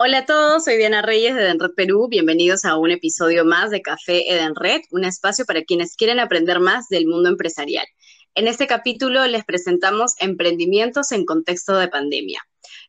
[0.00, 2.06] Hola a todos, soy Diana Reyes de Edenred Perú.
[2.08, 6.86] Bienvenidos a un episodio más de Café Edenred, un espacio para quienes quieren aprender más
[6.88, 7.84] del mundo empresarial.
[8.36, 12.40] En este capítulo les presentamos emprendimientos en contexto de pandemia,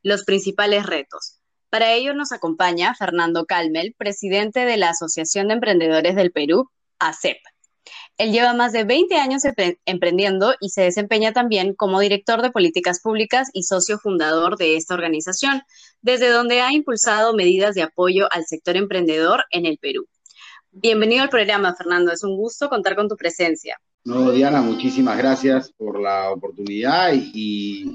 [0.04, 1.40] los principales retos.
[1.72, 6.70] Para ello nos acompaña Fernando Calmel, presidente de la Asociación de Emprendedores del Perú,
[7.00, 7.38] ACEP.
[8.20, 9.44] Él lleva más de 20 años
[9.86, 14.94] emprendiendo y se desempeña también como director de políticas públicas y socio fundador de esta
[14.94, 15.62] organización,
[16.02, 20.06] desde donde ha impulsado medidas de apoyo al sector emprendedor en el Perú.
[20.70, 22.12] Bienvenido al programa, Fernando.
[22.12, 23.80] Es un gusto contar con tu presencia.
[24.04, 27.86] No, Diana, muchísimas gracias por la oportunidad y,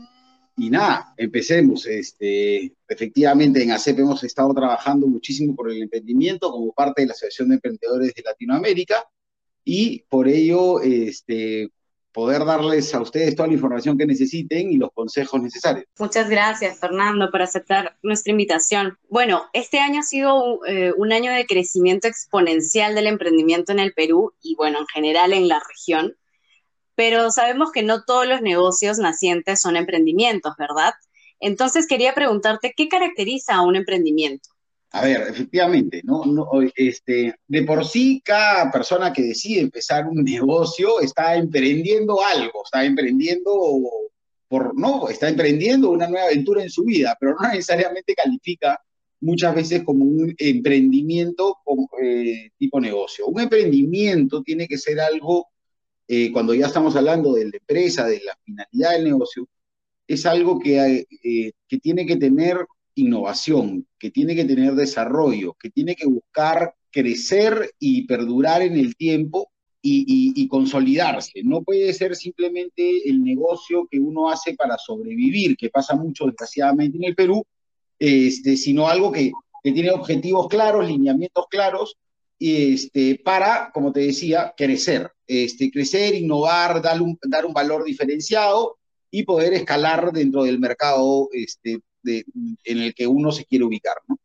[0.56, 1.84] nada, empecemos.
[1.84, 7.12] Este, efectivamente, en ACEP hemos estado trabajando muchísimo por el emprendimiento como parte de la
[7.12, 9.04] Asociación de Emprendedores de Latinoamérica
[9.64, 11.70] y por ello este,
[12.14, 15.86] poder darles a ustedes toda la información que necesiten y los consejos necesarios.
[15.98, 18.96] Muchas gracias, Fernando, por aceptar nuestra invitación.
[19.08, 23.92] Bueno, este año ha sido eh, un año de crecimiento exponencial del emprendimiento en el
[23.94, 26.16] Perú y, bueno, en general en la región,
[26.94, 30.94] pero sabemos que no todos los negocios nacientes son emprendimientos, ¿verdad?
[31.40, 34.50] Entonces quería preguntarte, ¿qué caracteriza a un emprendimiento?
[34.94, 36.24] A ver, efectivamente, ¿no?
[36.24, 42.62] no este, de por sí, cada persona que decide empezar un negocio está emprendiendo algo,
[42.64, 43.52] está emprendiendo
[44.46, 48.80] por, no, está emprendiendo una nueva aventura en su vida, pero no necesariamente califica
[49.20, 51.56] muchas veces como un emprendimiento
[52.00, 53.26] eh, tipo negocio.
[53.26, 55.48] Un emprendimiento tiene que ser algo,
[56.06, 59.48] eh, cuando ya estamos hablando de la empresa, de la finalidad del negocio,
[60.06, 65.70] es algo que, eh, que tiene que tener innovación, que tiene que tener desarrollo, que
[65.70, 69.50] tiene que buscar crecer y perdurar en el tiempo
[69.86, 71.42] y, consolidarse.
[71.42, 76.96] No puede ser simplemente el negocio que uno hace para sobrevivir, que pasa mucho desgraciadamente
[76.96, 77.44] en el Perú,
[77.98, 81.96] este, sino algo que, tiene objetivos claros, lineamientos claros,
[82.38, 88.76] este, para, como te decía, crecer, este, crecer, innovar, dar un, dar un valor diferenciado
[89.10, 93.96] y poder escalar dentro del mercado este, en el que uno se quiere ubicar.
[94.08, 94.18] ¿no?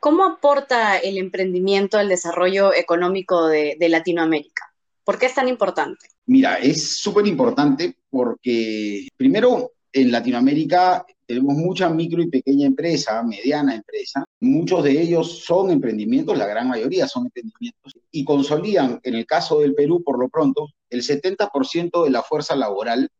[0.00, 4.72] ¿Cómo aporta el emprendimiento al desarrollo económico de, Latinoamérica?
[5.02, 6.06] ¿Por qué es tan importante?
[6.26, 13.74] Mira, es súper importante porque primero en Latinoamérica tenemos mucha micro y pequeña empresa, mediana
[13.74, 14.24] empresa.
[14.40, 19.60] Muchos de ellos son emprendimientos, la gran mayoría son emprendimientos, y consolidan, en el caso
[19.60, 23.10] del Perú, por lo pronto, el 70% de la fuerza laboral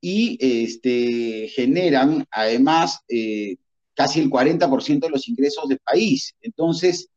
[0.00, 3.56] y este, generan además eh,
[3.94, 6.34] casi el 40% de los ingresos del país.
[6.40, 7.08] Entonces,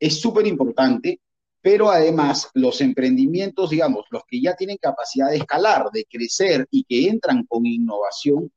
[0.00, 1.20] es súper importante,
[1.60, 6.82] pero además los emprendimientos, digamos, los que ya tienen capacidad de escalar, de crecer y
[6.84, 8.50] que entran con innovación,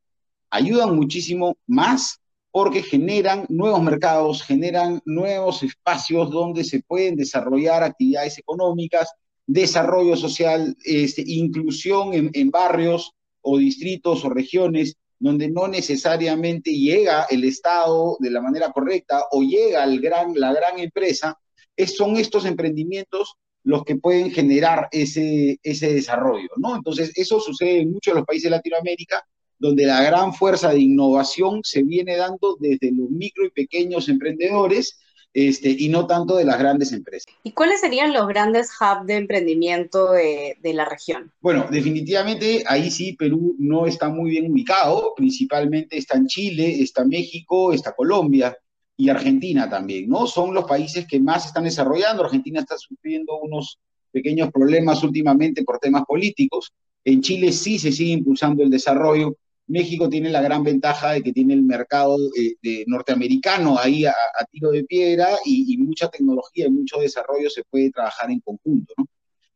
[0.50, 2.20] ayudan muchísimo más
[2.50, 9.12] porque generan nuevos mercados, generan nuevos espacios donde se pueden desarrollar actividades económicas,
[9.46, 13.15] desarrollo social, este, inclusión en, en barrios,
[13.46, 19.42] o distritos o regiones donde no necesariamente llega el Estado de la manera correcta o
[19.42, 21.38] llega la gran empresa,
[21.76, 26.76] es, son estos emprendimientos los que pueden generar ese, ese desarrollo, ¿no?
[26.76, 29.24] Entonces, eso sucede en muchos de los países de Latinoamérica,
[29.58, 35.00] donde la gran fuerza de innovación se viene dando desde los micro y pequeños emprendedores
[35.36, 37.26] este, y no tanto de las grandes empresas.
[37.44, 41.30] ¿Y cuáles serían los grandes hubs de emprendimiento de, la región?
[41.42, 47.04] Bueno, definitivamente ahí sí Perú no está muy bien ubicado, principalmente está en Chile, está
[47.04, 48.58] México, está Colombia
[48.96, 50.26] y Argentina también, ¿no?
[50.26, 53.78] Son los países que más están desarrollando, Argentina está sufriendo unos
[54.14, 56.72] pequeños problemas últimamente por temas políticos,
[57.04, 59.36] en Chile sí se sigue impulsando el desarrollo,
[59.68, 64.14] México tiene la gran ventaja de que tiene el mercado eh, norteamericano ahí a,
[64.52, 69.08] tiro de piedra y, mucha tecnología y mucho desarrollo se puede trabajar en conjunto, ¿no?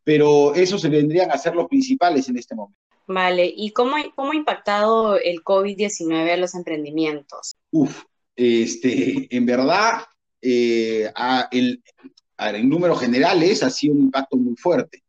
[0.04, 2.80] Pero esos se vendrían a ser los principales en este momento.
[3.08, 7.56] Vale, ¿y cómo, cómo ha impactado el COVID-19 a los emprendimientos?
[7.72, 8.04] Uf,
[8.36, 10.04] este, en verdad,
[10.42, 11.12] eh,
[11.52, 11.84] el,
[12.38, 15.04] en números generales ha sido un impacto muy fuerte.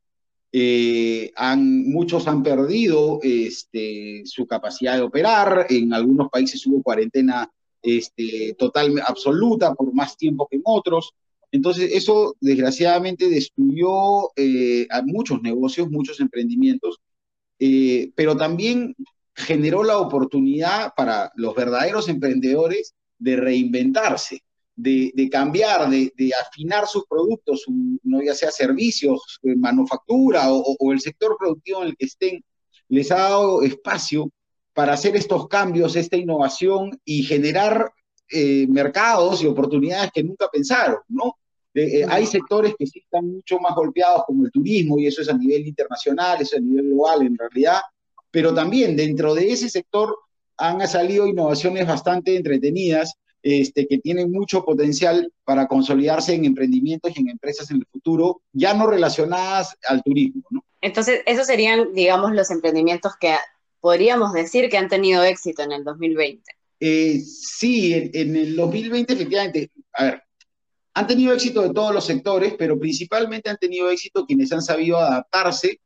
[0.52, 7.49] Eh, han, muchos han perdido este, su capacidad de operar, en algunos países hubo cuarentena
[7.82, 11.14] este, total, absoluta por más tiempo que en otros.
[11.52, 16.99] Entonces, eso desgraciadamente destruyó eh, a muchos negocios, muchos emprendimientos,
[17.58, 18.94] eh, pero también
[19.35, 24.43] generó la oportunidad para los verdaderos emprendedores de reinventarse,
[24.82, 27.65] de, cambiar, de, afinar sus productos,
[28.03, 32.44] no ya sea servicios, eh, manufactura o, el sector productivo en el que estén,
[32.88, 34.31] les ha dado espacio
[34.73, 37.93] para hacer estos cambios, esta innovación y generar
[38.69, 41.35] mercados y oportunidades que nunca pensaron, ¿no?
[41.75, 45.29] Eh, hay sectores que sí están mucho más golpeados, como el turismo, y eso es
[45.29, 47.81] a nivel internacional, eso es a nivel global en realidad,
[48.31, 50.17] pero también dentro de ese sector
[50.56, 57.21] han salido innovaciones bastante entretenidas, este, que tienen mucho potencial para consolidarse en emprendimientos y
[57.21, 60.43] en empresas en el futuro, ya no relacionadas al turismo.
[60.51, 60.65] ¿no?
[60.81, 63.35] Entonces, esos serían, digamos, los emprendimientos que
[63.81, 66.43] podríamos decir que han tenido éxito en el 2020.
[66.81, 70.23] Eh, sí, en, en el 2020 efectivamente, a ver,
[70.95, 74.99] han tenido éxito de todos los sectores, pero principalmente han tenido éxito quienes han sabido
[74.99, 75.81] adaptarse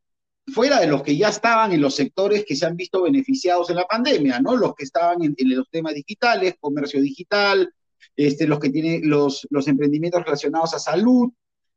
[0.47, 3.77] fuera de los que ya estaban en los sectores que se han visto beneficiados en
[3.77, 4.55] la pandemia, ¿no?
[4.55, 7.73] Los que estaban en, los temas digitales, comercio digital,
[8.15, 11.31] este, los que tienen los, los emprendimientos relacionados a salud,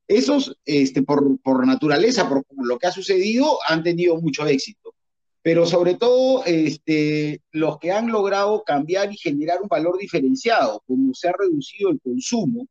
[0.06, 4.94] esos, este, por, por naturaleza, por lo que ha sucedido, han tenido mucho éxito.
[5.42, 11.14] Pero sobre todo, este, los que han logrado cambiar y generar un valor diferenciado, como
[11.14, 12.66] se ha reducido el consumo,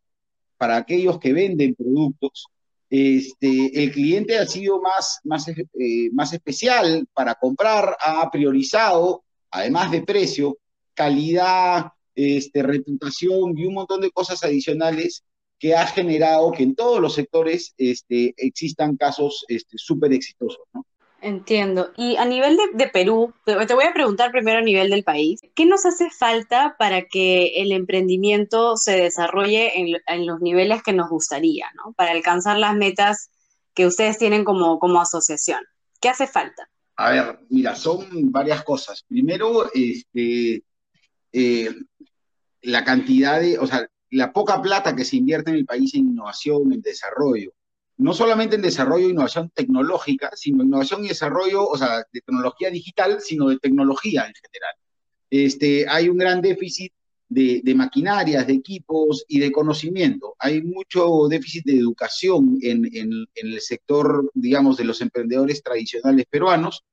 [0.58, 2.48] para aquellos que venden productos,
[2.90, 9.92] este, el cliente ha sido más, más, eh, más especial para comprar, ha priorizado, además
[9.92, 10.58] de precio,
[10.94, 15.24] calidad, este, reputación y un montón de cosas adicionales
[15.60, 19.46] que ha generado que en todos los sectores este, existan casos
[19.76, 20.62] súper este, exitosos.
[20.74, 20.86] ¿no?
[21.22, 21.92] Entiendo.
[21.98, 25.66] Y a nivel de, Perú, te, voy a preguntar primero a nivel del país, ¿qué
[25.66, 31.66] nos hace falta para que el emprendimiento se desarrolle en, los niveles que nos gustaría,
[31.76, 31.94] ¿no?
[31.94, 33.32] Para alcanzar las metas
[33.74, 35.62] que ustedes tienen como, como asociación.
[36.00, 36.70] ¿Qué hace falta?
[36.98, 39.04] A ver, mira, son varias cosas.
[39.08, 40.64] Primero, este,
[41.32, 41.76] eh,
[42.62, 46.10] la cantidad de, o sea, la poca plata que se invierte en el país en
[46.10, 47.57] innovación, en desarrollo
[47.98, 52.70] no solamente en desarrollo e innovación tecnológica, sino innovación y desarrollo, o sea, de tecnología
[52.70, 54.76] digital, sino de tecnología en general.
[55.30, 56.94] Este, hay un gran déficit
[57.30, 60.36] de, maquinarias, de equipos y de conocimiento.
[60.40, 62.90] Hay mucho déficit de educación en,
[63.36, 66.84] el sector, digamos, de los emprendedores tradicionales peruanos,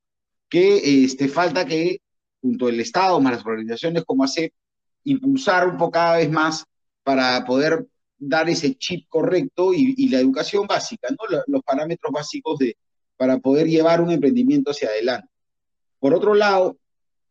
[0.49, 2.01] que este, falta que,
[2.41, 4.53] junto al Estado, más las organizaciones como ACEP,
[5.05, 6.65] impulsar un poco cada vez más
[7.03, 7.85] para poder
[8.17, 11.39] dar ese chip correcto y, la educación básica, ¿no?
[11.47, 12.77] los parámetros básicos de,
[13.17, 15.29] para poder llevar un emprendimiento hacia adelante.
[15.99, 16.77] Por otro lado,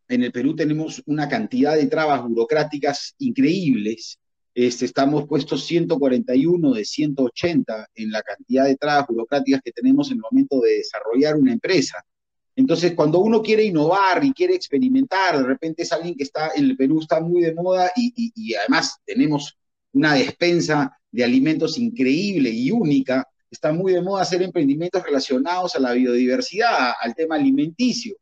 [0.09, 4.19] en el Perú tenemos una cantidad de trabas burocráticas increíbles.
[4.55, 10.19] Este, estamos puestos 141 de 180 en la cantidad de trabas burocráticas que tenemos en
[10.19, 12.05] el momento de desarrollar una empresa.
[12.57, 16.67] Entonces, cuando uno quiere innovar y quiere experimentar, de repente es alguien que está en
[16.67, 19.59] el Perú, está muy de moda y, y además tenemos
[19.95, 23.27] una despensa de alimentos increíble y única.
[23.51, 28.17] Está muy de moda hacer emprendimientos relacionados a la biodiversidad, al tema alimenticio.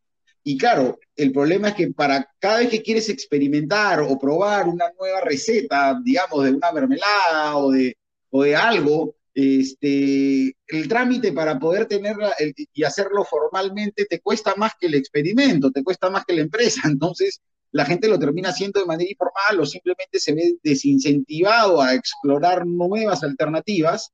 [0.44, 4.86] Y claro, el problema es que para cada vez que quieres experimentar o probar una
[4.98, 7.96] nueva receta, digamos, de una mermelada o de,
[8.30, 12.34] o de algo, este, el trámite para poder tenerla
[12.74, 16.82] y hacerlo formalmente te cuesta más que el experimento, te cuesta más que la empresa.
[16.84, 17.40] Entonces,
[17.72, 22.66] la gente lo termina haciendo de manera informal o simplemente se ve desincentivado a explorar
[22.66, 24.12] nuevas alternativas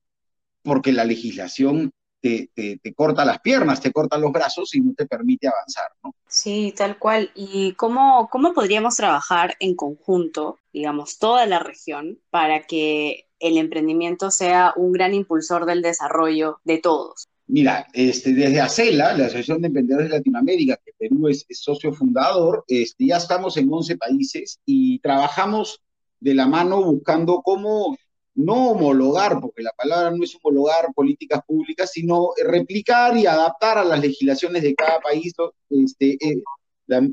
[0.63, 2.51] porque la legislación te,
[2.95, 6.15] corta las piernas, te corta los brazos y no te permite avanzar, ¿no?
[6.27, 7.31] Sí, tal cual.
[7.35, 14.31] ¿Y cómo, cómo podríamos trabajar en conjunto, digamos, toda la región, para que el emprendimiento
[14.31, 17.29] sea un gran impulsor del desarrollo de todos?
[17.49, 22.63] Mira, este, desde ACELA, la Asociación de Emprendedores de Latinoamérica, que Perú es, socio fundador,
[22.69, 25.81] este, ya estamos en 11 países y trabajamos
[26.21, 27.97] de la mano buscando cómo
[28.35, 33.85] no homologar, porque la palabra no es homologar políticas públicas, sino replicar y adaptar a
[33.85, 35.33] las legislaciones de cada país
[35.71, 36.43] este, eh,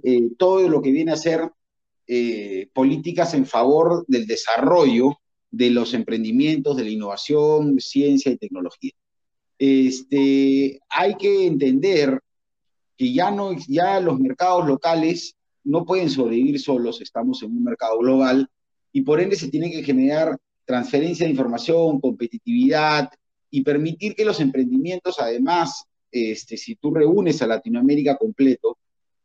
[0.03, 1.49] eh, todo lo que viene a ser
[2.07, 5.17] eh, políticas en favor del desarrollo
[5.49, 8.91] de los emprendimientos, de la innovación, ciencia y tecnología
[9.57, 12.19] este, hay que entender
[12.97, 17.97] que ya, no, ya los mercados locales no pueden sobrevivir solos, estamos en un mercado
[17.99, 18.49] global
[18.91, 23.09] y por ende se tiene que generar transferencia de información, competitividad
[23.49, 28.77] y permitir que los emprendimientos, además, este, si tú reúnes a Latinoamérica completo,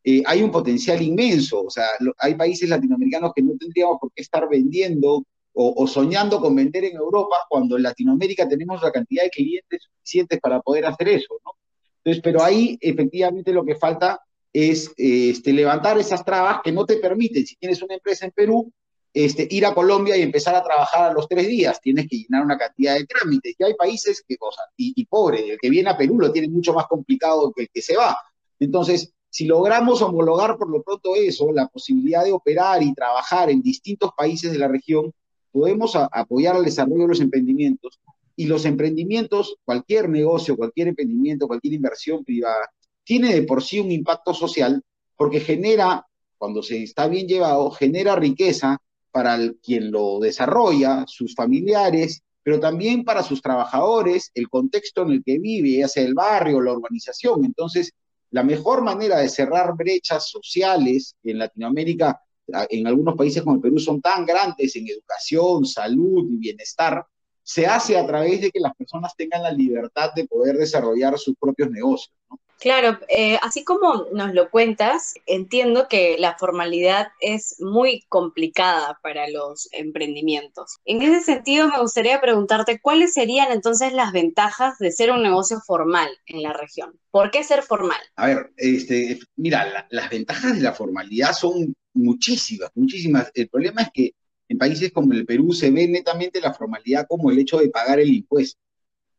[0.02, 1.64] eh, hay un potencial inmenso.
[1.64, 1.86] O sea,
[2.18, 6.96] hay países latinoamericanos que no tendríamos por qué estar vendiendo o, soñando con vender en
[6.96, 11.52] Europa cuando en Latinoamérica tenemos la cantidad de clientes suficientes para poder hacer eso, ¿no?
[11.98, 14.20] Entonces, pero ahí efectivamente lo que falta
[14.52, 18.72] es este, levantar esas trabas que no te permiten, si tienes una empresa en Perú,
[19.12, 21.80] este, ir a Colombia y empezar a trabajar a los tres días.
[21.80, 23.54] Tienes que llenar una cantidad de trámites.
[23.58, 26.48] Y hay países que, o y, y pobre, el que viene a Perú lo tiene
[26.48, 28.16] mucho más complicado que el que se va.
[28.60, 33.62] Entonces, si logramos homologar por lo pronto eso, la posibilidad de operar y trabajar en
[33.62, 35.12] distintos países de la región,
[35.50, 37.98] podemos apoyar al desarrollo de los emprendimientos.
[38.36, 42.70] Y los emprendimientos, cualquier negocio, cualquier emprendimiento, cualquier inversión privada,
[43.04, 44.82] tiene de por sí un impacto social
[45.16, 46.06] porque genera,
[46.38, 48.78] cuando se está bien llevado, genera riqueza
[49.10, 55.24] para quien lo desarrolla, sus familiares, pero también para sus trabajadores, el contexto en el
[55.24, 57.44] que vive, ya sea el barrio, la urbanización.
[57.44, 57.92] Entonces,
[58.30, 62.22] la mejor manera de cerrar brechas sociales en Latinoamérica,
[62.68, 67.04] en algunos países como el Perú, son tan grandes en educación, salud y bienestar,
[67.42, 71.34] se hace a través de que las personas tengan la libertad de poder desarrollar sus
[71.36, 72.14] propios negocios.
[72.30, 72.38] ¿no?
[72.60, 79.30] Claro, eh, así como nos lo cuentas, entiendo que la formalidad es muy complicada para
[79.30, 80.76] los emprendimientos.
[80.84, 85.62] En ese sentido, me gustaría preguntarte cuáles serían entonces las ventajas de ser un negocio
[85.66, 87.00] formal en la región.
[87.10, 88.00] ¿Por qué ser formal?
[88.16, 93.30] A ver, este, mira, las ventajas de la formalidad son muchísimas, muchísimas.
[93.34, 94.14] El problema es que
[94.48, 98.00] en países como el Perú se ve netamente la formalidad como el hecho de pagar
[98.00, 98.60] el impuesto.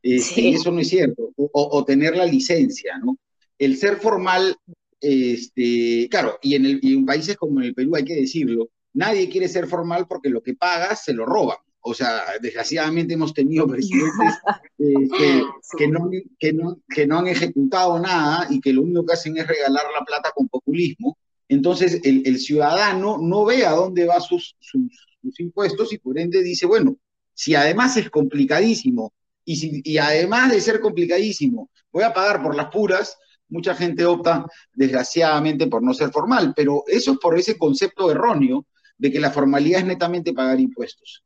[0.03, 3.17] Este, y eso no es cierto, o, o, tener la licencia, ¿no?
[3.61, 4.55] el ser formal,
[4.99, 9.47] este, claro, y en, el, en países como el Perú hay que decirlo, nadie quiere
[9.47, 11.57] ser formal porque lo que pagas se lo roban.
[11.81, 14.33] O sea, desgraciadamente hemos tenido presidentes
[14.79, 15.43] este,
[15.77, 16.09] que, no,
[16.39, 19.85] que, no, que no han ejecutado nada y que lo único que hacen es regalar
[19.93, 21.19] la plata con populismo.
[21.51, 24.55] Entonces, el, ciudadano no ve a dónde van sus,
[25.37, 26.95] impuestos y por ende dice, bueno,
[27.33, 32.55] si además es complicadísimo y, si, y además de ser complicadísimo, voy a pagar por
[32.55, 33.17] las puras,
[33.49, 38.65] mucha gente opta, desgraciadamente, por no ser formal, pero eso es por ese concepto erróneo
[38.97, 41.25] de que la formalidad es netamente pagar impuestos.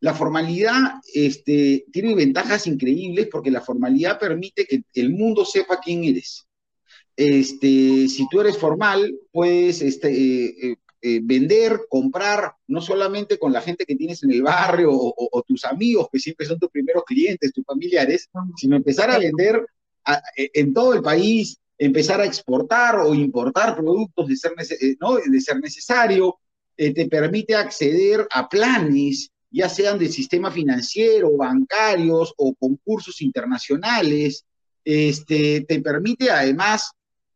[0.00, 6.04] La formalidad este, tiene ventajas increíbles porque la formalidad permite que el mundo sepa quién
[6.04, 6.46] eres.
[7.16, 13.52] Este, si tú eres formal, puedes este, eh, eh, eh vender, comprar, no solamente con
[13.52, 16.58] la gente que tienes en el barrio o, o, o, tus amigos, que siempre son
[16.58, 19.66] tus primeros clientes, tus familiares, sino empezar a vender
[20.04, 24.52] a, en todo el país, empezar a exportar o importar productos de ser,
[25.00, 25.16] ¿no?
[25.16, 26.38] de ser necesario,
[26.76, 34.44] eh, te permite acceder a planes, ya sean del sistema financiero, bancarios o concursos internacionales,
[34.84, 36.92] este, te permite además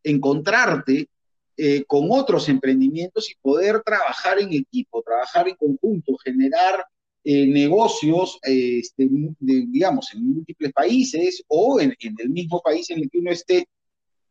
[0.07, 1.09] encontrarte
[1.57, 6.85] eh, con otros emprendimientos y poder trabajar en equipo, trabajar en conjunto, generar
[7.25, 9.09] eh, negocios, este,
[9.41, 13.67] digamos, en múltiples países o en, el mismo país en el que uno esté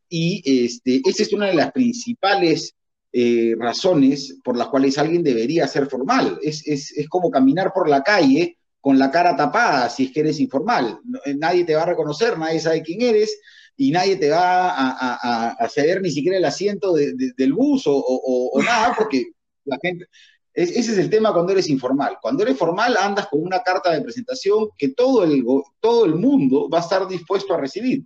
[0.08, 2.76] y este, esa es una de las principales
[3.12, 6.40] eh, razones por las cuales alguien debería ser formal.
[6.42, 10.20] Es, es, es, como caminar por la calle con la cara tapada si es que
[10.20, 11.00] eres informal.
[11.38, 13.36] Nadie te va a reconocer, nadie sabe quién eres
[13.78, 17.54] y nadie te va a, a, a ceder ni siquiera el asiento de, de, del
[17.54, 19.32] bus o, o, o, nada, porque
[19.66, 20.06] la gente...
[20.54, 22.18] Es, ese es el tema cuando eres informal.
[22.22, 25.44] Cuando eres formal andas con una carta de presentación que todo el,
[25.82, 28.06] todo el mundo va a estar dispuesto a recibir.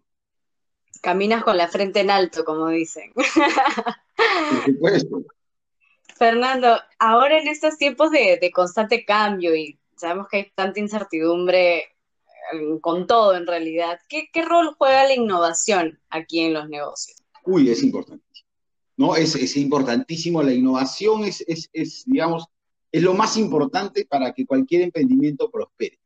[1.01, 3.13] Caminas con la frente en alto, como dicen.
[3.13, 5.23] Por supuesto.
[6.17, 11.85] Fernando, ahora en estos tiempos de, de, constante cambio y sabemos que hay tanta incertidumbre
[12.81, 17.17] con todo en realidad, ¿qué, ¿qué, rol juega la innovación aquí en los negocios?
[17.45, 18.23] Uy, es importante.
[18.99, 19.15] ¿no?
[19.15, 22.43] Es, importantísimo, la innovación es, es, digamos,
[22.91, 25.97] es lo más importante para que cualquier emprendimiento prospere.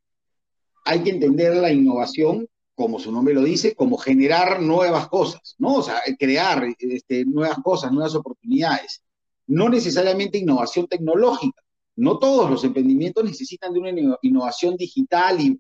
[0.86, 5.84] Hay que entender la innovación como su nombre lo dice, como generar nuevas cosas, ¿no?
[6.20, 9.02] Crear este, nuevas cosas, nuevas oportunidades.
[9.48, 11.63] No necesariamente innovación tecnológica.
[11.96, 15.58] No todos los emprendimientos necesitan de una innovación digital y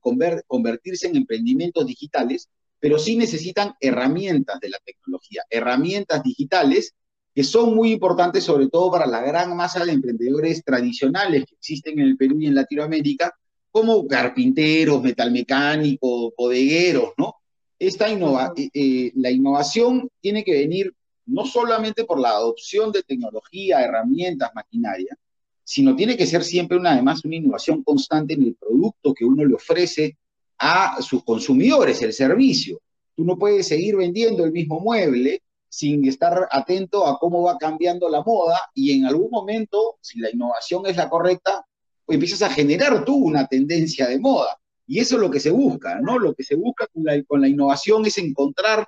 [0.47, 2.49] convertirse en emprendimientos digitales,
[2.79, 6.93] pero sí necesitan herramientas de la tecnología, herramientas digitales
[7.33, 11.99] que son muy importantes sobre todo para la gran masa de emprendedores tradicionales que existen
[11.99, 13.33] en el Perú y en Latinoamérica,
[13.71, 17.35] como carpinteros, metalmecánicos, bodegueros, ¿no?
[17.79, 20.93] Esta innova eh, eh, la innovación tiene que venir
[21.25, 25.17] no solamente por la adopción de tecnología, herramientas, maquinaria,
[25.63, 29.45] sino tiene que ser siempre una, además una innovación constante en el producto que uno
[29.45, 30.17] le ofrece
[30.57, 32.81] a sus consumidores, el servicio.
[33.15, 38.07] Tú no puedes seguir vendiendo el mismo mueble sin estar atento a cómo va cambiando
[38.09, 41.65] la moda y en algún momento, si la innovación es la correcta,
[42.05, 44.59] pues empiezas a generar tú una tendencia de moda.
[44.85, 46.19] Y eso es lo que se busca, ¿no?
[46.19, 48.87] Lo que se busca con la, con la innovación es encontrar,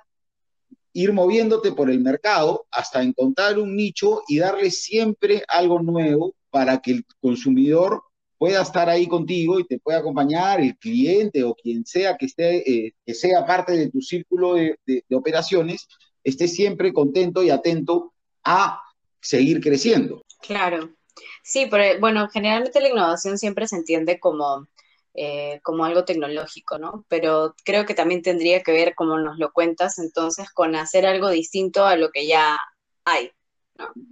[0.92, 6.78] ir moviéndote por el mercado hasta encontrar un nicho y darle siempre algo nuevo para
[6.78, 8.02] que el consumidor
[8.38, 12.70] pueda estar ahí contigo y te pueda acompañar, el cliente o quien sea que, esté,
[12.70, 15.86] eh, que sea parte de tu círculo de, operaciones,
[16.24, 18.80] esté siempre contento y atento a
[19.20, 20.24] seguir creciendo.
[20.40, 20.94] Claro.
[21.42, 24.66] Sí, pero bueno, generalmente la innovación siempre se entiende como,
[25.12, 27.04] eh, como algo tecnológico, ¿no?
[27.10, 31.28] Pero creo que también tendría que ver, como nos lo cuentas, entonces, con hacer algo
[31.28, 32.58] distinto a lo que ya
[33.04, 33.30] hay.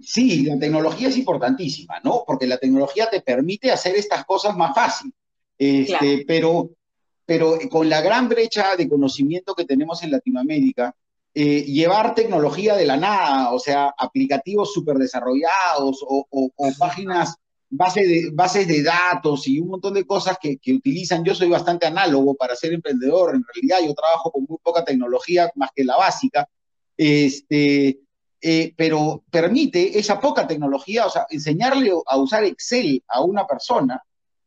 [0.01, 2.23] Sí, la tecnología es importantísima, ¿no?
[2.25, 5.13] Porque la tecnología te permite hacer estas cosas más fácil.
[5.57, 6.23] Este, claro.
[6.27, 6.69] pero,
[7.25, 10.95] pero con la gran brecha de conocimiento que tenemos en Latinoamérica,
[11.33, 17.35] eh, llevar tecnología de la nada, o sea, aplicativos súper desarrollados o, o, o, páginas,
[17.69, 21.25] base de, bases de datos y un montón de cosas que, que, utilizan.
[21.25, 25.51] Yo soy bastante análogo para ser emprendedor, en realidad yo trabajo con muy poca tecnología,
[25.55, 26.47] más que la básica,
[26.95, 27.99] este,
[28.47, 33.99] eh, pero permite esa poca tecnología, o sea, enseñarle a usar Excel a una persona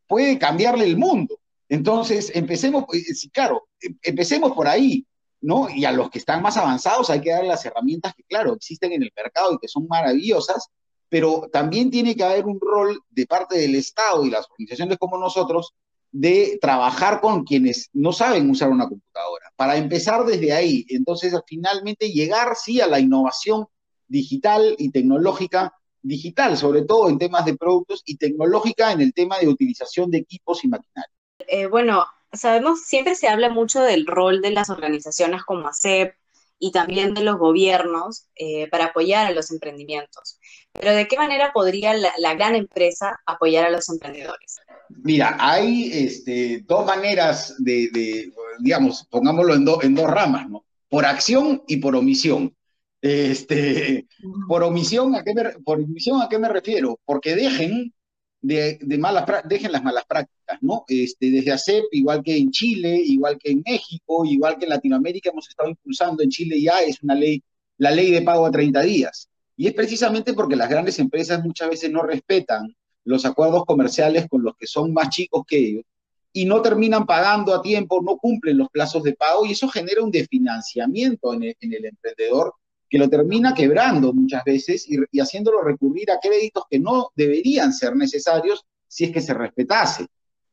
[0.07, 1.41] puede cambiarle el mundo.
[1.69, 3.67] Entonces, empecemos, sí, claro,
[4.03, 5.05] empecemos por ahí.
[5.41, 5.69] ¿no?
[5.69, 8.93] Y a los que están más avanzados hay que dar las herramientas que, claro, existen
[8.93, 10.69] en el mercado y que son maravillosas,
[11.09, 15.19] pero también tiene que haber un rol de parte del Estado y las organizaciones como
[15.19, 15.75] nosotros
[16.13, 20.87] de trabajar con quienes no saben usar una computadora, para empezar desde ahí.
[20.89, 23.67] Entonces, finalmente llegar, sí, a la innovación
[24.09, 29.39] digital y tecnológica, digital, sobre todo en temas de productos, y tecnológica en el tema
[29.39, 31.13] de utilización de equipos y maquinaria.
[31.47, 36.15] Eh, bueno, sabemos, siempre se habla mucho del rol de las organizaciones como ACEP
[36.59, 40.39] y también de los gobiernos eh, para apoyar a los emprendimientos.
[40.73, 44.57] Pero ¿de qué manera podría la, la gran empresa apoyar a los emprendedores?
[44.89, 50.65] Mira, hay este, dos maneras de, de, digamos, pongámoslo en, do, en dos ramas, ¿no?
[50.89, 52.55] Por acción y por omisión.
[53.01, 54.09] Este,
[54.49, 56.99] por omisión, ¿a qué me, por omisión, ¿a qué me refiero?
[57.05, 57.95] Porque dejen
[58.41, 60.85] de, de, malas, dejen las malas prácticas, ¿no?
[60.89, 65.31] Este, desde ACEP, igual que en Chile, igual que en México, igual que en Latinoamérica,
[65.31, 67.43] hemos estado impulsando, en Chile ya es una ley,
[67.79, 69.29] la ley de pago a 30 días.
[69.57, 74.43] Y es precisamente porque las grandes empresas muchas veces no respetan los acuerdos comerciales con
[74.43, 75.85] los que son más chicos que ellos
[76.33, 80.03] y no terminan pagando a tiempo, no cumplen los plazos de pago y eso genera
[80.03, 82.55] un desfinanciamiento en el, en el emprendedor
[82.89, 87.95] que lo termina quebrando muchas veces y, haciéndolo recurrir a créditos que no deberían ser
[87.95, 90.07] necesarios si es que se respetase.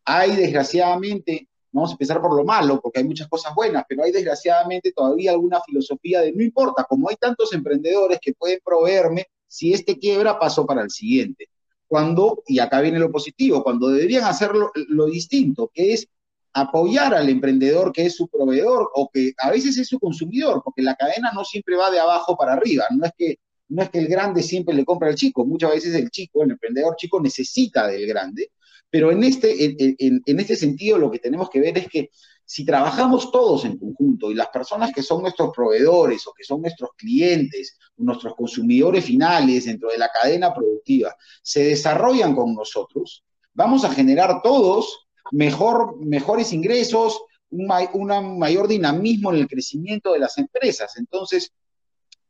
[0.04, 4.12] Hay desgraciadamente, vamos a empezar por lo malo, porque hay muchas cosas buenas, pero hay
[4.12, 9.74] desgraciadamente todavía alguna filosofía de no importa, como hay tantos emprendedores que pueden proveerme, si
[9.74, 11.50] este quiebra, paso para el siguiente.
[11.88, 16.08] Cuando, y acá viene lo positivo, cuando deberían hacerlo lo distinto, que es
[16.56, 20.82] apoyar al emprendedor que es su proveedor o que a veces es su consumidor, porque
[20.82, 24.00] la cadena no siempre va de abajo para arriba, no es que, no es que
[24.00, 27.88] el grande siempre le compra al chico, muchas veces el chico, el emprendedor chico necesita
[27.88, 28.52] del grande,
[28.90, 32.10] pero en este, en, en, en este sentido lo que tenemos que ver es que
[32.46, 36.62] si trabajamos todos en conjunto y las personas que son nuestros proveedores o que son
[36.62, 43.84] nuestros clientes, nuestros consumidores finales dentro de la cadena productiva, se desarrollan con nosotros, vamos
[43.84, 50.38] a generar todos mejor, mejores ingresos, un, un mayor dinamismo en el crecimiento de las
[50.38, 50.98] empresas.
[50.98, 51.54] Entonces,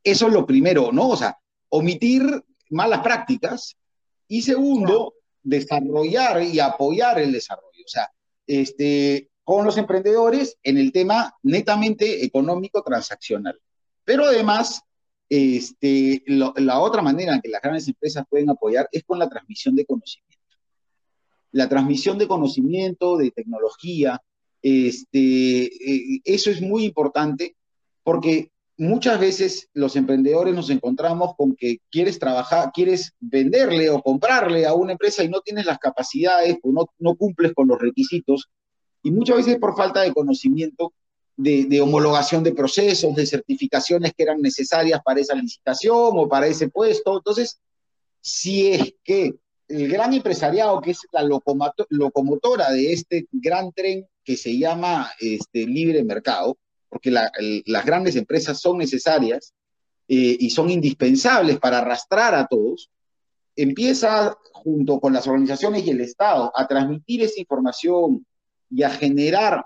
[0.03, 1.09] eso es lo primero, ¿no?
[1.09, 1.37] O sea,
[1.69, 2.23] omitir
[2.69, 3.75] malas prácticas
[4.27, 7.83] y segundo, desarrollar y apoyar el desarrollo.
[7.83, 8.09] O sea,
[8.47, 13.59] este, con los emprendedores en el tema netamente económico transaccional.
[14.03, 14.81] Pero además,
[15.29, 19.29] este, lo, la otra manera en que las grandes empresas pueden apoyar es con la
[19.29, 20.44] transmisión de conocimiento
[21.55, 24.21] la transmisión de conocimiento, de tecnología,
[24.61, 27.55] este, eh, eso es muy importante
[28.03, 34.65] porque muchas veces los emprendedores nos encontramos con que quieres trabajar, quieres venderle o comprarle
[34.65, 38.49] a una empresa y no tienes las capacidades o no, no cumples con los requisitos
[39.01, 40.91] y muchas veces por falta de conocimiento
[41.37, 46.47] de, de, homologación de procesos, de certificaciones que eran necesarias para esa licitación o para
[46.47, 47.15] ese puesto.
[47.15, 47.61] Entonces,
[48.19, 49.35] si es que
[49.67, 55.65] el gran empresariado, que es la locomotora de este gran tren que se llama este,
[55.65, 56.57] libre mercado,
[56.89, 59.53] porque las grandes empresas son necesarias
[60.07, 62.89] eh, y son indispensables para arrastrar a todos,
[63.55, 68.25] empieza junto con las organizaciones y el Estado a transmitir esa información
[68.69, 69.65] y a generar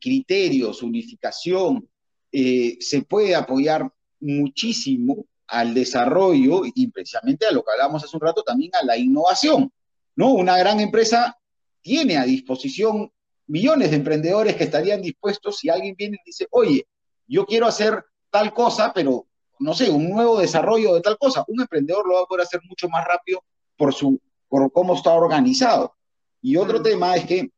[0.00, 1.88] criterios, unificación,
[2.32, 8.22] eh, se puede apoyar muchísimo al desarrollo y precisamente a lo que hablábamos hace un
[8.22, 9.72] rato también a la innovación,
[10.16, 10.32] ¿no?
[10.32, 11.36] Una gran empresa
[11.82, 13.10] tiene a disposición
[13.46, 16.86] millones de emprendedores que estarían dispuestos si alguien viene y dice, oye,
[17.26, 19.26] yo quiero hacer tal cosa, pero
[19.58, 21.44] no sé, un nuevo desarrollo de tal cosa.
[21.48, 23.44] Un emprendedor lo va a poder hacer mucho más rápido
[23.76, 25.94] por, su, por cómo está organizado.
[26.40, 27.50] Y otro tema es que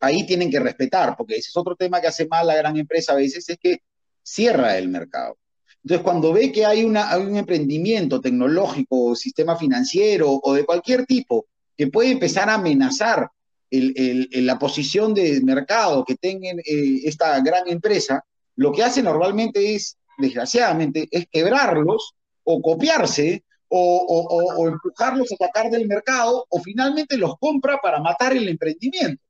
[0.00, 3.12] ahí tienen que respetar, porque ese es otro tema que hace mal la gran empresa
[3.12, 3.78] a veces, es que
[4.22, 5.36] cierra el mercado.
[5.84, 11.46] Entonces, cuando ve que hay, una, un emprendimiento tecnológico, sistema financiero o de cualquier tipo
[11.76, 13.28] que puede empezar a amenazar
[13.70, 18.24] la posición de mercado que tenga eh, esta gran empresa,
[18.56, 25.88] lo que hace normalmente es, desgraciadamente, es quebrarlos o copiarse o, empujarlos a sacar del
[25.88, 29.22] mercado o finalmente los compra para matar el emprendimiento.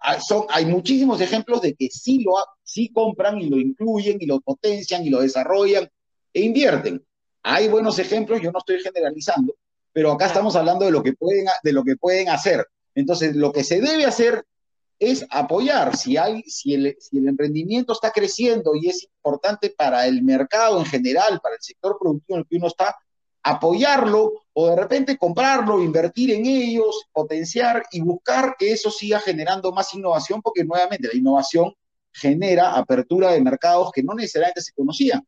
[0.00, 4.26] Ah, son, hay muchísimos ejemplos de que sí, lo, sí compran y lo incluyen y
[4.26, 5.88] lo potencian y lo desarrollan
[6.32, 7.04] e invierten.
[7.42, 9.54] Hay buenos ejemplos, yo no estoy generalizando,
[9.92, 12.66] pero acá estamos hablando de lo que pueden, de lo que pueden hacer.
[12.94, 14.44] Entonces, lo que se debe hacer
[14.98, 15.96] es apoyar.
[15.96, 20.78] Si, hay, si, el, si el emprendimiento está creciendo y es importante para el mercado
[20.78, 22.96] en general, para el sector productivo en el que uno está,
[23.50, 29.72] apoyarlo o de repente comprarlo, invertir en ellos, potenciar y buscar que eso siga generando
[29.72, 31.72] más innovación, porque nuevamente la innovación
[32.12, 35.24] genera apertura de mercados que no necesariamente se conocían.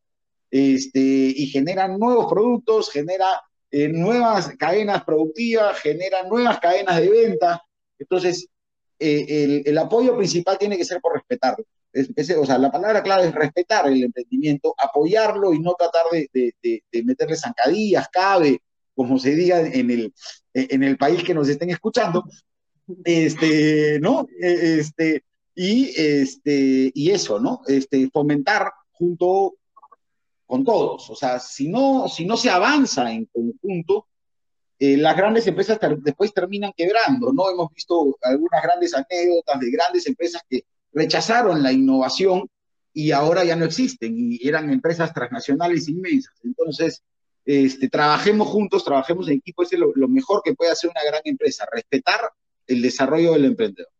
[0.49, 7.63] Este, y genera nuevos productos, genera eh, nuevas cadenas productivas, genera nuevas cadenas de venta.
[7.97, 8.49] Entonces,
[8.99, 11.65] eh, el, apoyo principal tiene que ser por respetarlo.
[11.93, 17.03] O sea, la palabra clave es respetar el emprendimiento, apoyarlo y no tratar de, de,
[17.03, 18.61] meterle zancadillas, cabe,
[18.95, 20.13] como se diga en el,
[20.53, 22.23] en el país que nos estén escuchando,
[23.03, 24.27] este, ¿no?
[24.41, 25.23] E, este,
[25.55, 27.61] y, este, y eso, ¿no?
[27.67, 29.55] Este, fomentar junto
[30.45, 31.09] con todos.
[31.09, 34.07] O sea, si no, si no se avanza en conjunto,
[34.79, 37.49] eh, las grandes empresas después terminan quebrando, ¿no?
[37.49, 42.49] Hemos visto algunas grandes anécdotas de grandes empresas que rechazaron la innovación
[42.93, 46.33] y ahora ya no existen y eran empresas transnacionales inmensas.
[46.43, 47.03] Entonces,
[47.45, 51.65] este, trabajemos juntos, trabajemos en equipo, es lo, mejor que puede hacer una gran empresa,
[51.71, 52.31] respetar
[52.67, 53.91] el desarrollo del emprendedor.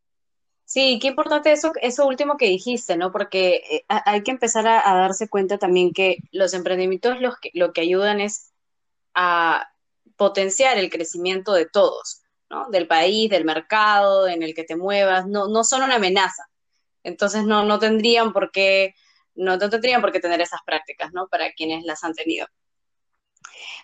[0.65, 3.12] Sí, qué importante eso, eso último que dijiste, ¿no?
[3.12, 7.73] Porque eh, hay que empezar a, darse cuenta también que los emprendimientos los que, lo
[7.73, 8.51] que ayudan es
[9.13, 9.67] a
[10.15, 12.69] potenciar el crecimiento de todos, ¿no?
[12.69, 16.47] Del país, del mercado en el que te muevas, no, no son una amenaza.
[17.04, 18.94] Entonces no, no tendrían por qué,
[19.36, 21.28] no, tendrían por qué tener esas prácticas, ¿no?
[21.28, 22.48] Para quienes las han tenido.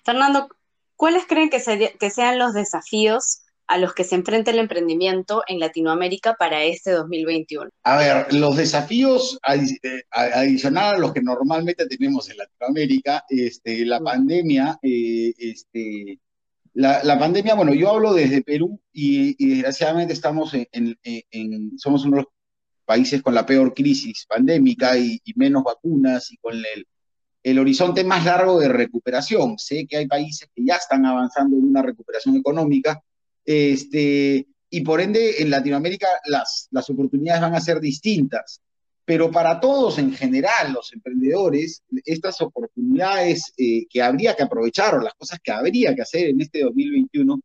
[0.05, 0.49] Fernando,
[0.95, 5.59] ¿cuáles creen que, que sean los desafíos a los que se enfrenta el emprendimiento en
[5.59, 7.69] Latinoamérica para este 2021?
[7.83, 9.37] A ver, los desafíos
[9.83, 16.19] eh, adicionales a los que normalmente tenemos en Latinoamérica, este, la pandemia, eh, este,
[16.73, 22.31] la, pandemia, bueno, yo hablo desde Perú y, desgraciadamente estamos en, somos uno de los
[22.87, 26.87] países con la peor crisis pandémica y, menos vacunas y con el,
[27.43, 29.59] el, horizonte más largo de recuperación.
[29.59, 33.03] Sé que hay países que ya están avanzando en una recuperación económica
[33.43, 38.61] este, y por ende en Latinoamérica las, las oportunidades van a ser distintas.
[39.03, 45.01] Pero para todos en general, los emprendedores, estas oportunidades eh, que habría que aprovechar o
[45.01, 47.41] las cosas que habría que hacer en este 2021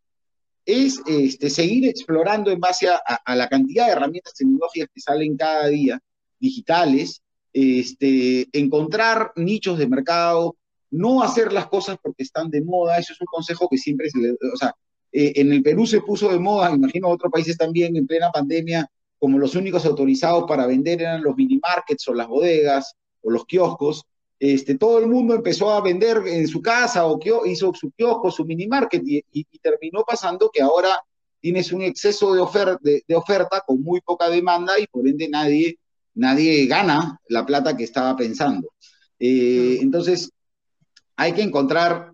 [0.65, 5.69] es este, seguir explorando en base a, la cantidad de herramientas tecnológicas que salen cada
[5.69, 6.01] día,
[6.39, 7.23] digitales,
[7.53, 10.57] este, encontrar nichos de mercado,
[10.91, 14.19] no hacer las cosas porque están de moda, eso es un consejo que siempre se
[14.19, 14.75] le, o sea,
[15.11, 18.89] eh, en el Perú se puso de moda, imagino otros países también en plena pandemia,
[19.19, 23.45] como los únicos autorizados para vender eran los mini markets o las bodegas o los
[23.47, 24.05] kioscos,
[24.43, 28.45] este, todo el mundo empezó a vender en su casa o hizo su kiosco, su
[28.45, 31.01] mini market y, terminó pasando que ahora
[31.41, 35.79] tienes un exceso de, de, oferta con muy poca demanda y por ende nadie,
[36.15, 38.73] nadie gana la plata que estaba pensando.
[39.21, 40.33] Eh, entonces,
[41.15, 42.13] hay que encontrar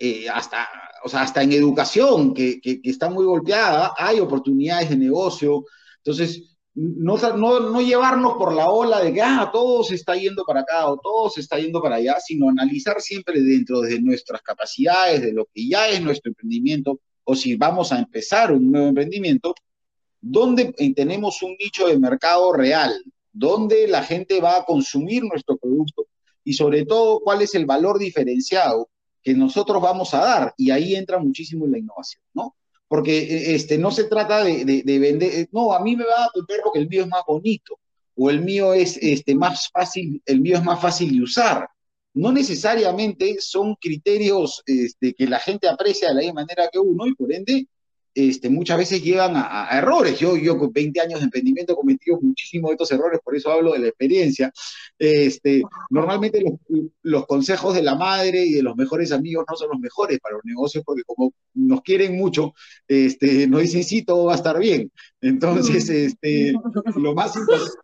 [0.00, 0.66] eh, hasta,
[1.04, 5.64] o sea, hasta en educación, que, que, que, está muy golpeada, hay oportunidades de negocio,
[5.98, 10.60] entonces, no, no, llevarnos por la ola de que, ah, todo se está yendo para
[10.60, 15.20] acá o todo se está yendo para allá, sino analizar siempre dentro de nuestras capacidades,
[15.20, 19.54] de lo que ya es nuestro emprendimiento, o si vamos a empezar un nuevo emprendimiento,
[20.20, 22.92] dónde tenemos un nicho de mercado real,
[23.32, 26.06] dónde la gente va a consumir nuestro producto
[26.44, 28.88] y sobre todo cuál es el valor diferenciado
[29.22, 30.54] que nosotros vamos a dar.
[30.56, 32.56] Y ahí entra muchísimo la innovación, ¿no?
[32.92, 36.30] Porque e, este, no se trata de, vender, eh, no, a mí me va a
[36.34, 37.80] vender porque el mío es más bonito,
[38.14, 41.66] o el mío es este, más fácil, el mío es más fácil de usar.
[42.12, 47.06] no necesariamente son criterios este, que la gente aprecia de la misma manera que uno
[47.06, 47.66] y por ende
[48.14, 50.18] este, muchas veces llegan a, errores.
[50.18, 53.50] Yo, yo con 20 años de emprendimiento he cometido muchísimos de estos errores, por eso
[53.50, 54.52] hablo de la experiencia.
[54.98, 56.44] Este, normalmente
[57.02, 60.34] los, consejos de la madre y de los mejores amigos no son los mejores para
[60.34, 62.54] los negocios porque como nos quieren mucho,
[62.86, 64.90] este, nos dicen sí, todo va a estar bien.
[65.20, 66.52] Entonces, este,
[66.96, 67.34] lo más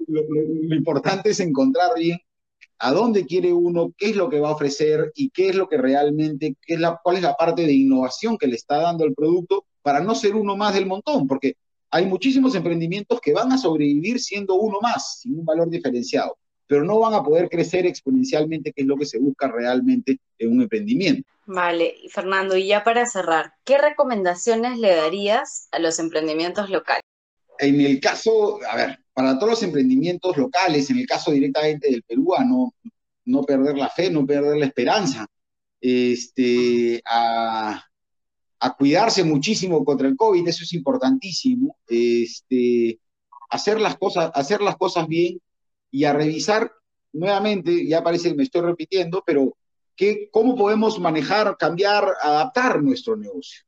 [0.07, 2.19] lo importante es encontrar bien
[2.81, 5.69] a dónde quiere uno, qué es lo que va a ofrecer y qué es lo
[5.69, 9.05] que realmente, qué es la, cuál es la parte de innovación que le está dando
[9.05, 11.57] el producto para no ser uno más del montón, porque
[11.91, 16.85] hay muchísimos emprendimientos que van a sobrevivir siendo uno más, sin un valor diferenciado, pero
[16.85, 20.61] no van a poder crecer exponencialmente, que es lo que se busca realmente en un
[20.61, 21.27] emprendimiento.
[21.47, 27.01] Vale, Fernando, y ya para cerrar, ¿qué recomendaciones le darías a los emprendimientos locales?
[27.59, 32.03] En el caso, a ver, para todos los emprendimientos locales, en el caso directamente del
[32.03, 32.75] Perú, a no,
[33.25, 35.27] no perder la fe, no perder la esperanza,
[35.81, 37.89] este, a,
[38.77, 43.01] cuidarse muchísimo contra el COVID, eso es importantísimo, este,
[43.51, 45.41] hacer, las cosas, hacer las cosas bien
[45.91, 46.73] y a revisar
[47.13, 49.57] nuevamente, ya parece que me estoy repitiendo, pero
[49.97, 53.63] que, cómo podemos manejar, cambiar, adaptar nuestro negocio.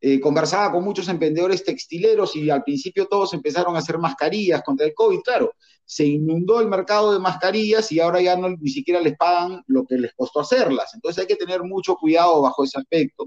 [0.00, 4.86] Eh, conversaba con muchos emprendedores textileros y al principio todos empezaron a hacer mascarillas contra
[4.86, 9.00] el COVID, claro, se inundó el mercado de mascarillas y ahora ya no, ni siquiera
[9.00, 10.92] les pagan lo que les costó hacerlas.
[10.94, 13.26] Entonces hay que tener mucho cuidado bajo ese aspecto,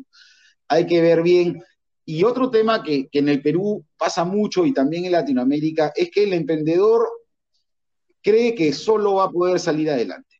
[0.69, 1.61] hay que ver bien.
[2.05, 6.23] Y otro tema que, en el Perú pasa mucho y también en Latinoamérica es que
[6.23, 7.07] el emprendedor
[8.21, 10.37] cree que solo va a poder salir adelante.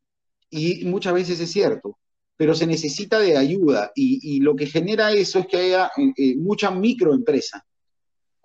[0.48, 2.00] Y muchas veces es cierto
[2.40, 6.36] pero se necesita de ayuda y, lo que genera eso es que haya eh, eh,
[6.38, 7.66] mucha microempresa.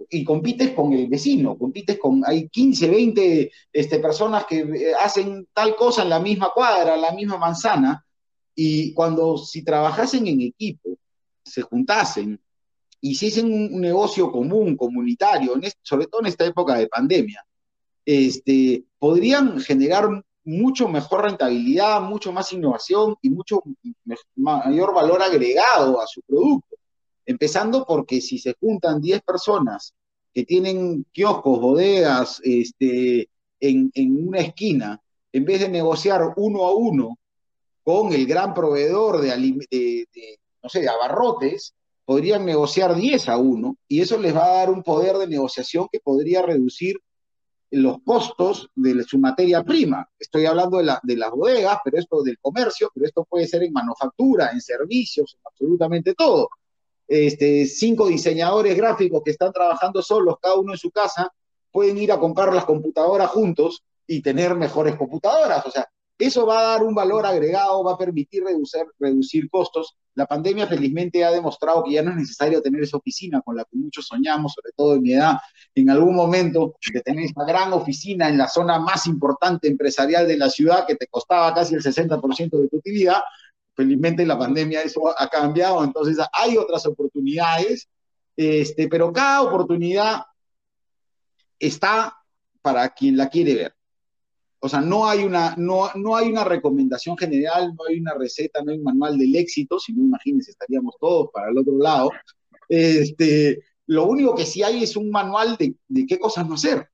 [0.09, 5.47] Y compites con el vecino, compites con, hay 15, 20 este, personas que eh, hacen
[5.53, 8.05] tal cosa en la misma cuadra, en la misma manzana,
[8.53, 10.97] y cuando si trabajasen en equipo,
[11.45, 12.41] se juntasen,
[13.01, 17.45] hiciesen un, un negocio común, comunitario, sobre todo en esta época de pandemia,
[18.05, 23.63] este, podrían generar mucho mejor rentabilidad, mucho más innovación y mucho
[24.35, 26.77] mayor valor agregado a su producto.
[27.25, 29.93] Empezando porque si se juntan 10 personas
[30.31, 33.29] que tienen kioscos, bodegas, este,
[33.59, 33.91] en,
[34.27, 37.17] una esquina, en vez de negociar uno a uno
[37.83, 41.75] con el gran proveedor de, de, de no sé, de abarrotes,
[42.05, 45.87] podrían negociar 10 a 1 y eso les va a dar un poder de negociación
[45.91, 46.97] que podría reducir
[47.69, 50.09] los costos de su materia prima.
[50.17, 53.73] Estoy hablando de, de las bodegas, pero esto del comercio, pero esto puede ser en
[53.73, 56.49] manufactura, en servicios, absolutamente todo.
[57.07, 61.31] Este, cinco diseñadores gráficos que están trabajando solos, cada uno en su casa,
[61.71, 65.63] pueden ir a comprar las computadoras juntos y tener mejores computadoras.
[65.63, 68.43] O sea, eso va a dar un valor agregado, va a permitir
[68.99, 69.97] reducir, costos.
[70.13, 73.65] La pandemia felizmente ha demostrado que ya no es necesario tener esa oficina con la
[73.65, 75.37] que muchos soñamos, sobre todo en mi edad,
[75.73, 80.37] en algún momento, de tener esa gran oficina en la zona más importante empresarial de
[80.37, 83.21] la ciudad que te costaba casi el 60% de tu utilidad.
[83.75, 87.89] Felizmente la pandemia eso ha cambiado, entonces hay otras oportunidades,
[88.37, 90.21] este, pero cada oportunidad
[91.59, 92.15] está
[92.61, 93.75] para quien la quiere ver.
[94.65, 98.63] O sea, no hay, una, no, no hay una recomendación general, no hay una receta,
[98.63, 102.09] no hay un manual del éxito, si no imagínense, estaríamos todos para el otro lado.
[102.67, 106.89] Este, lo único que sí hay es un manual de, de qué cosas no hacer.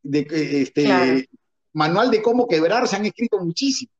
[0.00, 1.28] De, este,
[1.72, 3.92] Manual de cómo quebrar, se han escrito muchísimos,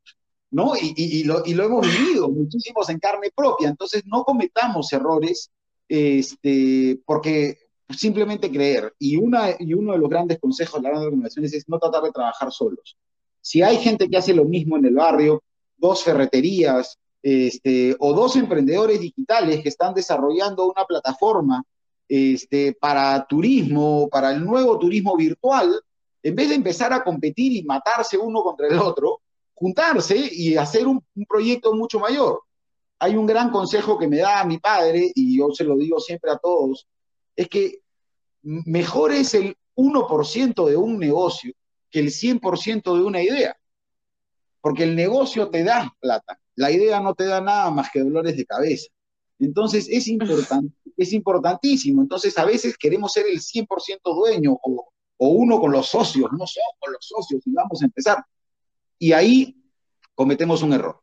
[0.52, 0.76] ¿no?
[0.80, 3.68] Y, y, lo, y, lo, hemos vivido, muchísimos en carne propia.
[3.68, 5.50] Entonces, no cometamos errores,
[5.88, 8.94] este, porque simplemente creer.
[8.98, 12.02] Y, una, y uno de los grandes consejos de las grandes organizaciones es no tratar
[12.02, 12.96] de trabajar solos.
[13.40, 15.42] Si hay gente que hace lo mismo en el barrio,
[15.76, 21.62] dos ferreterías este, o dos emprendedores digitales que están desarrollando una plataforma
[22.08, 25.80] este, para turismo, para el nuevo turismo virtual,
[26.22, 29.20] en vez de empezar a competir y matarse uno contra el otro,
[29.54, 32.42] juntarse y hacer un, un proyecto mucho mayor.
[32.98, 36.30] Hay un gran consejo que me da mi padre, y yo se lo digo siempre
[36.30, 36.86] a todos,
[37.36, 37.82] es que
[38.42, 41.52] mejor es el 1% de un negocio
[41.90, 43.56] que el 100% de una idea.
[44.60, 48.36] Porque el negocio te da plata, la idea no te da nada más que dolores
[48.36, 48.88] de cabeza.
[49.38, 50.08] Entonces es,
[50.96, 52.02] es importantísimo.
[52.02, 53.66] Entonces a veces queremos ser el 100%
[54.02, 57.84] dueño o, o uno con los socios, no somos con los socios y vamos a
[57.84, 58.24] empezar.
[58.98, 59.56] Y ahí
[60.14, 61.00] cometemos un error.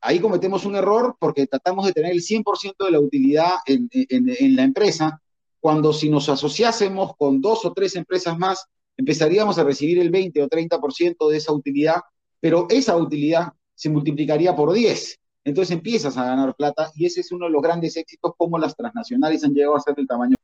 [0.00, 4.28] Ahí cometemos un error porque tratamos de tener el 100% de la utilidad en, en,
[4.28, 5.22] en la empresa
[5.66, 10.44] cuando si nos asociásemos con dos o tres empresas más, empezaríamos a recibir el 20
[10.44, 12.02] o 30% de esa utilidad,
[12.38, 15.18] pero esa utilidad se multiplicaría por 10.
[15.42, 18.76] Entonces empiezas a ganar plata y ese es uno de los grandes éxitos como las
[18.76, 20.36] transnacionales han llegado a ser del tamaño.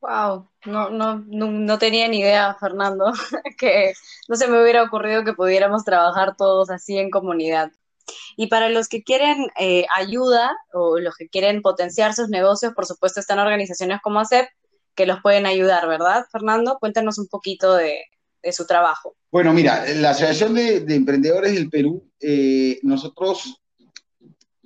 [0.00, 3.12] Wow, no, no, no, tenía ni idea, Fernando,
[3.58, 3.92] que
[4.28, 7.70] no se me hubiera ocurrido que pudiéramos trabajar todos así en comunidad.
[8.38, 12.86] Y para los que quieren eh, ayuda o los que quieren potenciar sus negocios, por
[12.86, 14.48] supuesto están organizaciones como ACEP
[15.00, 16.76] que los pueden ayudar, ¿verdad, Fernando?
[16.78, 18.02] Cuéntanos un poquito de,
[18.52, 19.16] su trabajo.
[19.32, 23.62] Bueno, mira, la Asociación de, Emprendedores del Perú, eh, nosotros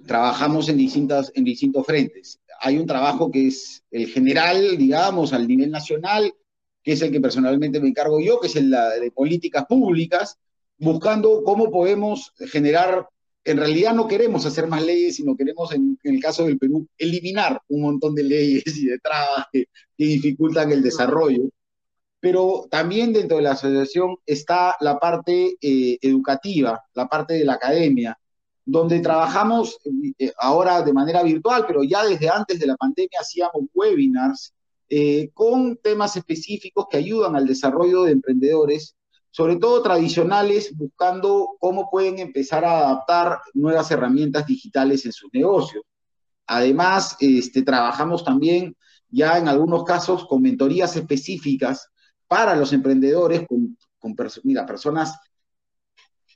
[0.04, 2.40] trabajamos en, distintas, en distintos frentes.
[2.60, 6.34] Hay un trabajo que es el general, digamos, al nivel nacional,
[6.82, 10.36] que es el que personalmente me encargo yo, que es el de políticas públicas,
[10.78, 13.06] buscando cómo podemos generar
[13.44, 17.60] en realidad no queremos hacer más leyes, sino queremos, en, el caso del Perú, eliminar
[17.68, 21.50] un montón de leyes y de trabas que, dificultan el desarrollo.
[22.20, 27.54] Pero también dentro de la asociación está la parte eh, educativa, la parte de la
[27.54, 28.18] academia,
[28.64, 29.78] donde trabajamos
[30.18, 34.54] eh, ahora de manera virtual, pero ya desde antes de la pandemia hacíamos webinars
[34.88, 38.96] eh, con temas específicos que ayudan al desarrollo de emprendedores
[39.34, 45.82] sobre todo tradicionales, buscando cómo pueden empezar a adaptar nuevas herramientas digitales en sus negocios.
[46.46, 48.76] Además, este, trabajamos también
[49.08, 51.88] ya en algunos casos con mentorías específicas
[52.28, 53.76] para los emprendedores, con,
[54.44, 55.18] mira, personas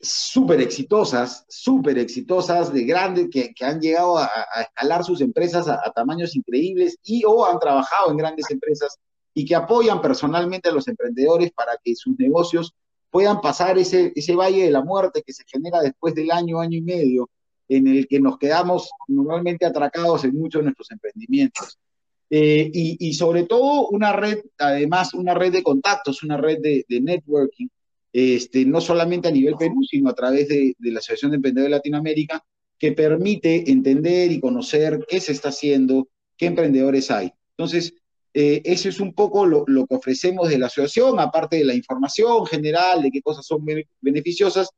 [0.00, 4.28] súper exitosas, súper exitosas, de grandes, que, han llegado a,
[4.60, 8.98] escalar sus empresas a, a, tamaños increíbles y o han trabajado en grandes empresas
[9.34, 12.74] y que apoyan personalmente a los emprendedores para que sus negocios
[13.10, 16.78] puedan pasar ese, ese valle de la muerte que se genera después del año, año
[16.78, 17.30] y medio,
[17.68, 21.78] en el que nos quedamos normalmente atracados en muchos de nuestros emprendimientos.
[22.30, 27.68] Eh, y, sobre todo una red, además una red de contactos, una red de, networking,
[28.12, 31.70] este, no solamente a nivel Perú, sino a través de, de la Asociación de Emprendedores
[31.70, 32.44] de Latinoamérica,
[32.78, 37.32] que permite entender y conocer qué se está haciendo, qué emprendedores hay.
[37.56, 37.94] Entonces,
[38.34, 42.46] eh, eso es un poco lo, que ofrecemos de la asociación, aparte de la información
[42.46, 43.64] general de qué cosas son
[44.00, 44.70] beneficiosas,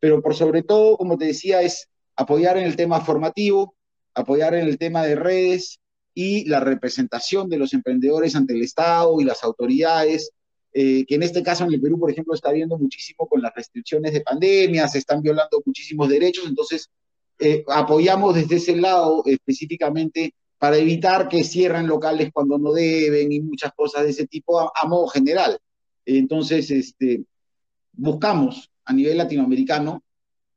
[0.00, 3.74] pero por sobre todo, como te decía, es apoyar en el tema formativo,
[4.14, 5.78] apoyar en el tema de redes
[6.14, 10.30] y la representación de los emprendedores ante el Estado y las autoridades,
[10.72, 13.54] eh, que en este caso en el Perú, por ejemplo, está viendo muchísimo con las
[13.54, 16.90] restricciones de pandemia, se están violando muchísimos derechos, entonces
[17.38, 23.40] eh, apoyamos desde ese lado específicamente para evitar que cierren locales cuando no deben y
[23.40, 25.58] muchas cosas de ese tipo a, modo general.
[26.04, 27.24] Entonces, este,
[27.92, 30.02] buscamos a nivel latinoamericano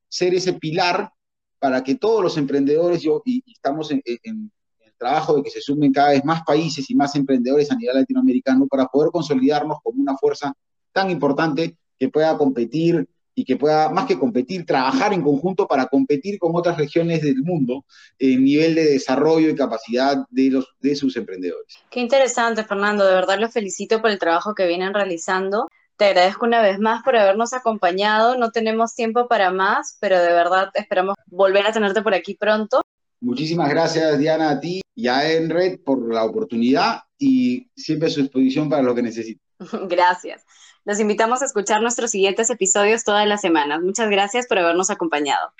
[0.07, 1.11] ser ese pilar
[1.59, 4.51] para que todos los emprendedores, yo, y, estamos en, el
[4.97, 8.67] trabajo de que se sumen cada vez más países y más emprendedores a nivel latinoamericano
[8.67, 10.53] para poder consolidarnos como una fuerza
[10.93, 13.07] tan importante que pueda competir
[13.39, 17.41] y que pueda, más que competir, trabajar en conjunto para competir con otras regiones del
[17.41, 17.85] mundo
[18.17, 21.77] en nivel de desarrollo y capacidad de, los, de sus emprendedores.
[21.89, 23.05] Qué interesante, Fernando.
[23.05, 25.69] De verdad los felicito por el trabajo que vienen realizando.
[25.95, 28.37] Te agradezco una vez más por habernos acompañado.
[28.37, 32.81] No tenemos tiempo para más, pero de verdad esperamos volver a tenerte por aquí pronto.
[33.21, 38.21] Muchísimas gracias, Diana, a ti y a Enred por la oportunidad y siempre a su
[38.21, 39.41] disposición para lo que necesiten.
[39.87, 40.43] Gracias.
[40.89, 43.79] Los invitamos a escuchar nuestros siguientes episodios todas las semanas.
[43.79, 45.51] Muchas gracias por habernos acompañado.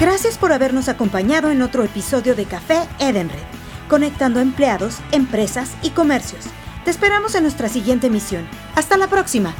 [0.00, 3.42] Gracias por habernos acompañado en otro episodio de Café Edenred,
[3.88, 6.44] conectando empleados, empresas y comercios.
[6.84, 8.46] Te esperamos en nuestra siguiente emisión.
[8.76, 9.52] Hasta la próxima.